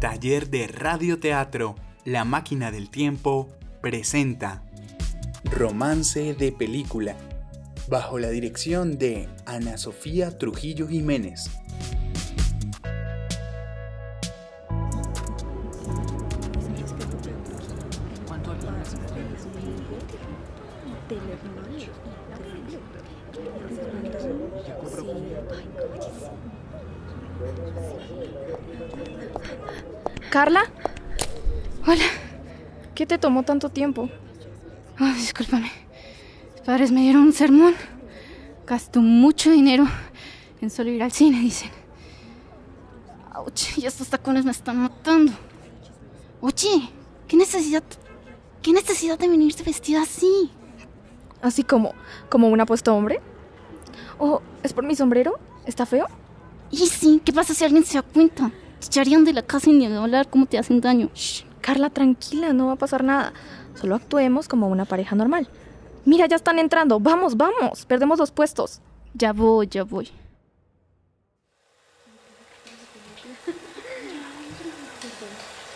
[0.00, 1.74] Taller de Radioteatro,
[2.06, 3.50] La Máquina del Tiempo,
[3.82, 4.64] presenta
[5.44, 7.16] Romance de Película,
[7.86, 11.50] bajo la dirección de Ana Sofía Trujillo Jiménez.
[30.30, 30.62] ¿Carla?
[31.86, 32.04] Hola.
[32.94, 34.08] ¿Qué te tomó tanto tiempo?
[35.00, 35.72] Oh, discúlpame.
[36.52, 37.74] Mis padres me dieron un sermón.
[38.66, 39.86] Gasto mucho dinero
[40.60, 41.70] en solo ir al cine, dicen.
[43.34, 45.32] Ouch, y estos tacones me están matando.
[46.40, 46.90] Oye,
[47.26, 47.82] ¿qué necesidad,
[48.62, 50.50] qué necesidad de venirse vestida así?
[51.42, 51.94] ¿Así como,
[52.28, 53.20] como un apuesto hombre?
[54.18, 55.38] ¿O es por mi sombrero?
[55.64, 56.06] ¿Está feo?
[56.70, 58.50] Y sí, ¿qué pasa si alguien se da cuenta?
[58.78, 61.10] Te echarían de la casa y ni hablar cómo te hacen daño.
[61.14, 63.32] Shh, Carla, tranquila, no va a pasar nada.
[63.74, 65.48] Solo actuemos como una pareja normal.
[66.04, 67.00] Mira, ya están entrando.
[67.00, 67.84] Vamos, vamos.
[67.86, 68.80] Perdemos los puestos.
[69.14, 70.10] Ya voy, ya voy.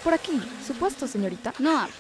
[0.03, 1.55] Por aquí, su puesto, señorita.
[1.59, 1.95] No hables.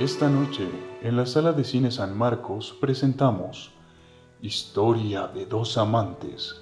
[0.00, 0.68] Esta noche,
[1.02, 3.70] en la sala de cine San Marcos, presentamos
[4.42, 6.60] Historia de dos amantes,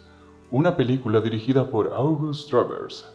[0.50, 3.10] una película dirigida por August Travers.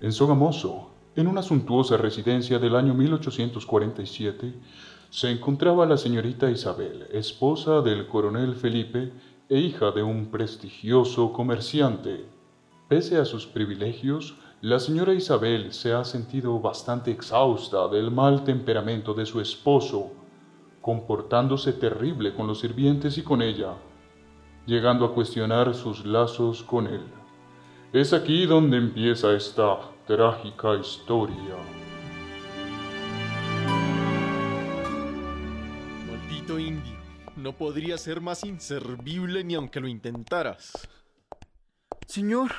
[0.00, 4.52] En Sogamoso, en una suntuosa residencia del año 1847,
[5.10, 9.12] se encontraba la señorita Isabel, esposa del coronel Felipe
[9.48, 12.26] e hija de un prestigioso comerciante.
[12.88, 19.12] Pese a sus privilegios, la señora Isabel se ha sentido bastante exhausta del mal temperamento
[19.12, 20.12] de su esposo,
[20.80, 23.74] comportándose terrible con los sirvientes y con ella
[24.64, 27.02] llegando a cuestionar sus lazos con él.
[27.92, 31.56] Es aquí donde empieza esta trágica historia.
[36.08, 36.96] Maldito indio,
[37.36, 40.88] no podría ser más inservible ni aunque lo intentaras.
[42.06, 42.52] Señor,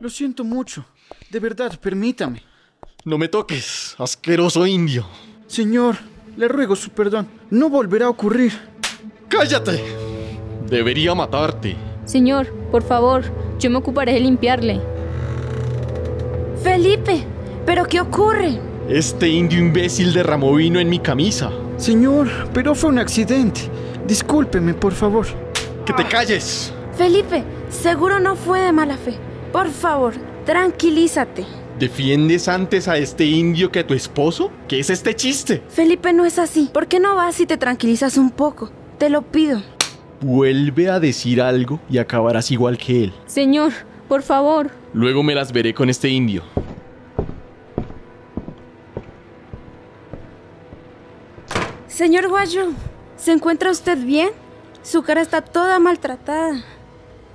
[0.00, 0.84] lo siento mucho.
[1.30, 2.42] De verdad, permítame.
[3.04, 5.06] No me toques, asqueroso indio.
[5.46, 5.96] Señor,
[6.36, 7.28] le ruego su perdón.
[7.50, 8.52] No volverá a ocurrir.
[9.28, 9.82] ¡Cállate!
[10.68, 11.76] Debería matarte.
[12.04, 13.24] Señor, por favor,
[13.58, 14.80] yo me ocuparé de limpiarle.
[16.62, 17.24] Felipe,
[17.64, 18.60] ¿pero qué ocurre?
[18.88, 21.50] Este indio imbécil derramó vino en mi camisa.
[21.76, 23.60] Señor, pero fue un accidente.
[24.06, 25.26] Discúlpeme, por favor.
[25.84, 26.72] ¡Que te calles!
[26.96, 29.27] Felipe, seguro no fue de mala fe.
[29.52, 30.14] Por favor,
[30.44, 31.46] tranquilízate.
[31.78, 34.50] ¿Defiendes antes a este indio que a tu esposo?
[34.66, 35.62] ¿Qué es este chiste?
[35.68, 36.70] Felipe, no es así.
[36.72, 38.70] ¿Por qué no vas y te tranquilizas un poco?
[38.98, 39.62] Te lo pido.
[40.20, 43.12] Vuelve a decir algo y acabarás igual que él.
[43.26, 43.72] Señor,
[44.08, 44.70] por favor.
[44.92, 46.42] Luego me las veré con este indio.
[51.86, 52.72] Señor Guayo,
[53.16, 54.30] ¿se encuentra usted bien?
[54.82, 56.64] Su cara está toda maltratada.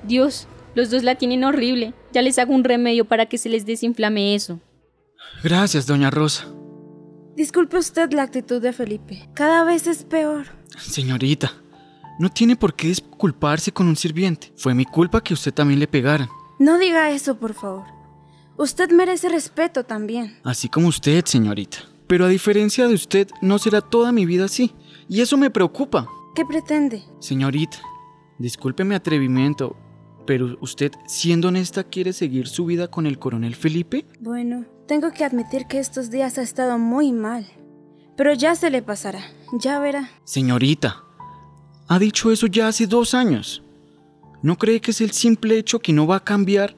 [0.03, 1.93] Dios, los dos la tienen horrible.
[2.13, 4.59] Ya les hago un remedio para que se les desinflame eso.
[5.43, 6.45] Gracias, doña Rosa.
[7.35, 9.27] Disculpe usted la actitud de Felipe.
[9.33, 10.45] Cada vez es peor.
[10.77, 11.51] Señorita,
[12.19, 14.53] no tiene por qué disculparse con un sirviente.
[14.55, 16.29] Fue mi culpa que usted también le pegaran.
[16.59, 17.85] No diga eso, por favor.
[18.57, 20.37] Usted merece respeto también.
[20.43, 21.79] Así como usted, señorita.
[22.05, 24.75] Pero a diferencia de usted, no será toda mi vida así.
[25.09, 26.07] Y eso me preocupa.
[26.35, 27.03] ¿Qué pretende?
[27.19, 27.77] Señorita,
[28.37, 29.75] disculpe mi atrevimiento,
[30.25, 34.05] pero usted, siendo honesta, quiere seguir su vida con el coronel Felipe?
[34.19, 37.45] Bueno, tengo que admitir que estos días ha estado muy mal.
[38.15, 39.21] Pero ya se le pasará.
[39.59, 40.09] Ya verá.
[40.23, 41.03] Señorita,
[41.87, 43.63] ha dicho eso ya hace dos años.
[44.41, 46.75] ¿No cree que es el simple hecho que no va a cambiar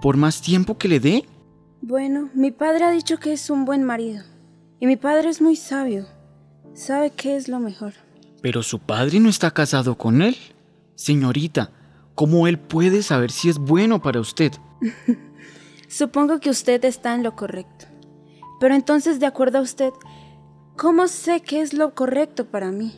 [0.00, 1.24] por más tiempo que le dé?
[1.80, 4.22] Bueno, mi padre ha dicho que es un buen marido.
[4.80, 6.06] Y mi padre es muy sabio.
[6.74, 7.94] Sabe qué es lo mejor.
[8.40, 10.36] Pero su padre no está casado con él.
[10.94, 11.72] Señorita,
[12.18, 14.50] ¿cómo él puede saber si es bueno para usted?
[15.88, 17.86] Supongo que usted está en lo correcto.
[18.58, 19.92] Pero entonces, de acuerdo a usted,
[20.76, 22.92] ¿cómo sé qué es lo correcto para mí?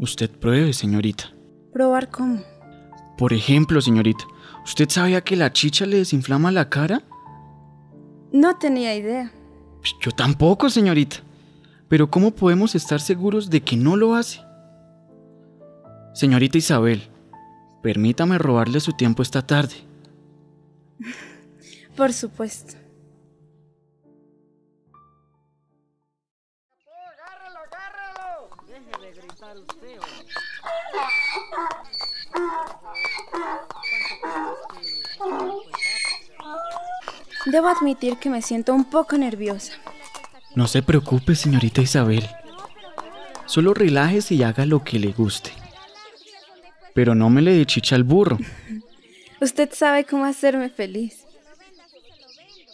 [0.00, 1.24] Usted pruebe, señorita.
[1.74, 2.40] ¿Probar cómo?
[3.18, 4.24] Por ejemplo, señorita,
[4.64, 7.02] ¿usted sabía que la chicha le desinflama la cara?
[8.32, 9.30] No tenía idea.
[9.80, 11.16] Pues yo tampoco, señorita.
[11.88, 14.40] Pero ¿cómo podemos estar seguros de que no lo hace?
[16.14, 17.10] Señorita Isabel,
[17.84, 19.74] Permítame robarle su tiempo esta tarde.
[21.94, 22.76] Por supuesto.
[37.44, 39.74] Debo admitir que me siento un poco nerviosa.
[40.54, 42.26] No se preocupe, señorita Isabel.
[43.44, 45.52] Solo relájese y haga lo que le guste.
[46.94, 48.38] Pero no me le dé chicha al burro.
[49.40, 51.24] Usted sabe cómo hacerme feliz.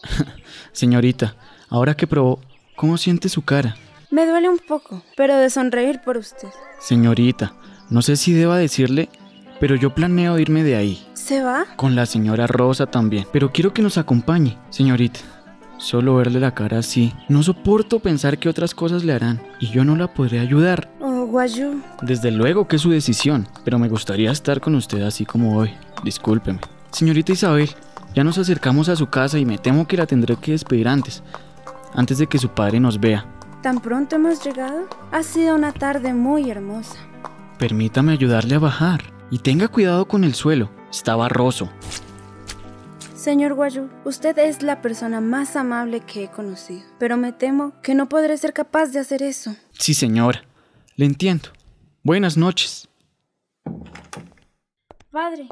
[0.72, 1.34] Señorita,
[1.68, 2.40] ahora que probó,
[2.76, 3.76] ¿cómo siente su cara?
[4.10, 6.48] Me duele un poco, pero de sonreír por usted.
[6.80, 7.54] Señorita,
[7.90, 9.08] no sé si deba decirle,
[9.58, 11.06] pero yo planeo irme de ahí.
[11.14, 11.66] ¿Se va?
[11.76, 13.26] Con la señora Rosa también.
[13.32, 15.20] Pero quiero que nos acompañe, señorita.
[15.78, 17.12] Solo verle la cara así.
[17.28, 20.90] No soporto pensar que otras cosas le harán y yo no la podré ayudar.
[21.00, 21.80] Oh, Guayú.
[22.02, 25.70] Desde luego que es su decisión, pero me gustaría estar con usted así como hoy.
[26.04, 26.60] Discúlpeme.
[26.90, 27.70] Señorita Isabel,
[28.14, 31.22] ya nos acercamos a su casa y me temo que la tendré que despedir antes,
[31.94, 33.24] antes de que su padre nos vea.
[33.62, 34.88] ¿Tan pronto hemos llegado?
[35.12, 36.96] Ha sido una tarde muy hermosa.
[37.58, 40.70] Permítame ayudarle a bajar y tenga cuidado con el suelo.
[40.90, 41.70] Está barroso.
[43.14, 47.94] Señor Guayú, usted es la persona más amable que he conocido, pero me temo que
[47.94, 49.54] no podré ser capaz de hacer eso.
[49.72, 50.42] Sí, señora.
[50.96, 51.48] Le entiendo.
[52.02, 52.88] Buenas noches.
[55.10, 55.48] Padre,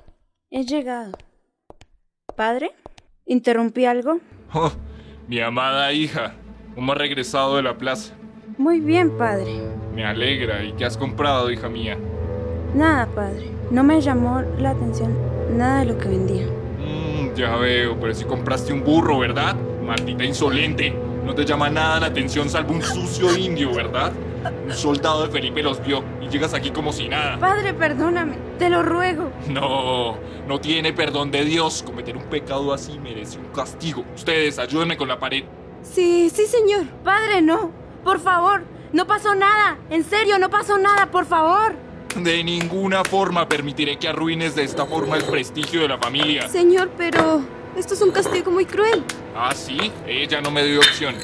[0.50, 1.12] he llegado.
[2.36, 2.70] ¿Padre?
[3.26, 4.20] ¿Interrumpí algo?
[4.54, 4.72] Oh,
[5.26, 6.34] mi amada hija,
[6.74, 8.14] ¿cómo has regresado de la plaza?
[8.56, 9.46] Muy bien, padre.
[9.94, 10.64] Me alegra.
[10.64, 11.98] ¿Y qué has comprado, hija mía?
[12.74, 13.50] Nada, padre.
[13.70, 15.16] No me llamó la atención
[15.56, 16.46] nada de lo que vendía.
[16.46, 19.54] Mmm, ya veo, pero si compraste un burro, ¿verdad?
[19.84, 20.94] Maldita insolente.
[21.24, 24.12] No te llama nada la atención salvo un sucio indio, ¿verdad?
[24.64, 27.38] Un soldado de Felipe los vio y llegas aquí como si nada.
[27.38, 28.36] Padre, perdóname.
[28.58, 29.30] Te lo ruego.
[29.48, 31.82] No, no tiene perdón de Dios.
[31.84, 34.04] Cometer un pecado así merece un castigo.
[34.14, 35.44] Ustedes, ayúdenme con la pared.
[35.82, 36.86] Sí, sí, señor.
[37.04, 37.70] Padre, no.
[38.04, 38.62] Por favor.
[38.92, 39.78] No pasó nada.
[39.90, 41.10] En serio, no pasó nada.
[41.10, 41.74] Por favor.
[42.16, 46.48] De ninguna forma permitiré que arruines de esta forma el prestigio de la familia.
[46.48, 47.42] Señor, pero
[47.76, 49.04] esto es un castigo muy cruel.
[49.36, 51.14] Ah, sí, ella no me dio opción.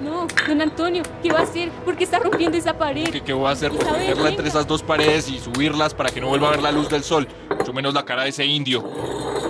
[0.00, 1.70] No, don Antonio, ¿qué va a hacer?
[1.84, 3.08] ¿Por qué está rompiendo esa pared?
[3.10, 3.70] ¿Qué, qué voy a hacer?
[3.70, 6.72] Pues meterla entre esas dos paredes y subirlas para que no vuelva a ver la
[6.72, 7.28] luz del sol.
[7.56, 8.82] Mucho menos la cara de ese indio.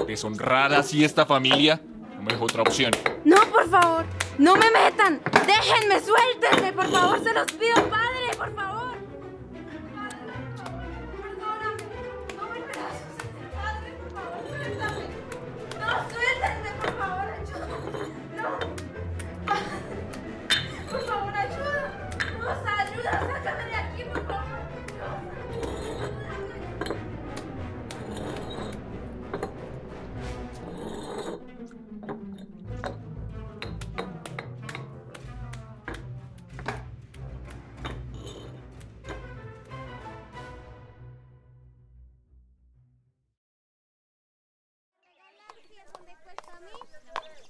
[0.07, 1.81] Deshonrar así esta familia.
[2.17, 2.93] No me dejó otra opción.
[3.25, 4.05] No, por favor.
[4.39, 5.21] No me metan.
[5.47, 6.73] Déjenme, suéltenme.
[6.73, 8.37] Por favor, se los pido, padre.
[8.37, 8.74] Por favor.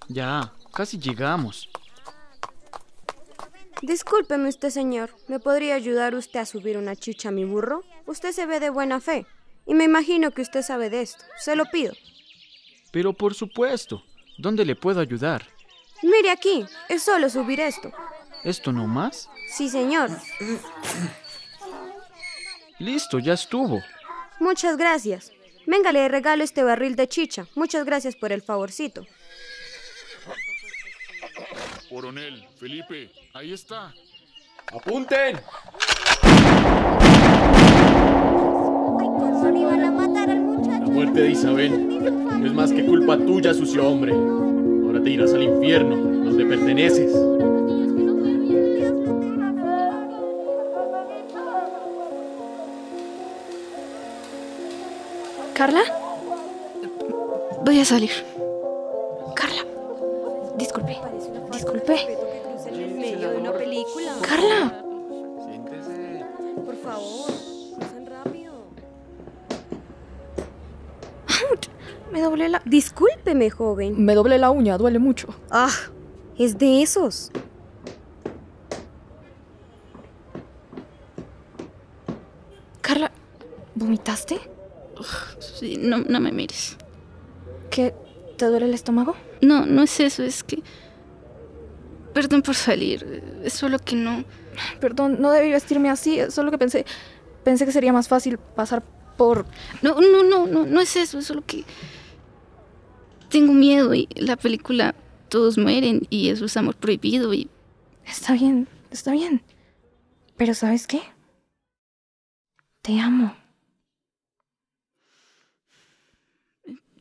[0.08, 1.68] Ya, casi llegamos.
[3.82, 5.10] Discúlpeme usted, señor.
[5.28, 7.84] ¿Me podría ayudar usted a subir una chicha a mi burro?
[8.06, 9.26] Usted se ve de buena fe.
[9.66, 11.24] Y me imagino que usted sabe de esto.
[11.38, 11.94] Se lo pido.
[12.90, 14.02] Pero por supuesto,
[14.38, 15.46] ¿dónde le puedo ayudar?
[16.02, 16.64] Mire aquí.
[16.88, 17.92] Es solo subir esto.
[18.42, 19.28] ¿Esto no más?
[19.48, 20.10] Sí, señor.
[22.78, 23.82] Listo, ya estuvo.
[24.38, 25.32] Muchas gracias.
[25.66, 27.46] Venga, le regalo este barril de chicha.
[27.54, 29.06] Muchas gracias por el favorcito.
[31.94, 33.94] Coronel, Felipe, ahí está.
[34.72, 35.36] ¡Apunten!
[40.80, 42.00] La muerte de Isabel
[42.40, 44.12] no es más que culpa tuya, sucio hombre.
[44.12, 47.12] Ahora te irás al infierno, donde perteneces.
[55.54, 55.84] ¿Carla?
[57.64, 58.33] Voy a salir.
[60.64, 60.96] Disculpe.
[61.52, 61.96] Disculpe.
[62.68, 64.14] En medio de una película.
[64.22, 64.82] Carla.
[66.64, 67.30] Por favor,
[67.76, 68.54] crucen rápido.
[72.10, 72.62] Me doblé la...
[72.64, 74.02] Discúlpeme, joven.
[74.02, 75.28] Me doblé la uña, duele mucho.
[75.50, 75.68] Ah,
[76.38, 77.30] es de esos.
[82.80, 83.12] Carla,
[83.74, 84.40] ¿vomitaste?
[85.40, 86.78] Sí, no, no me mires.
[87.68, 87.94] ¿Qué?
[88.36, 89.14] ¿Te duele el estómago?
[89.40, 90.62] No, no es eso, es que...
[92.12, 94.24] Perdón por salir, es solo que no...
[94.80, 96.84] Perdón, no debí vestirme así, es solo que pensé...
[97.44, 98.82] Pensé que sería más fácil pasar
[99.16, 99.46] por...
[99.82, 101.64] No, no, no, no, no es eso, es solo que...
[103.28, 104.94] Tengo miedo y la película
[105.28, 107.50] todos mueren y eso es amor prohibido y...
[108.06, 109.42] Está bien, está bien.
[110.36, 111.02] Pero ¿sabes qué?
[112.82, 113.36] Te amo.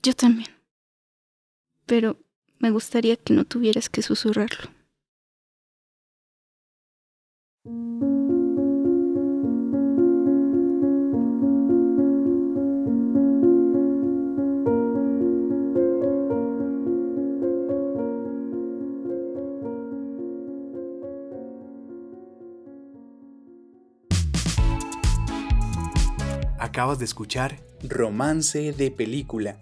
[0.02, 0.50] Yo también.
[1.96, 2.18] Pero
[2.58, 4.72] me gustaría que no tuvieras que susurrarlo.
[26.58, 29.62] Acabas de escuchar Romance de Película.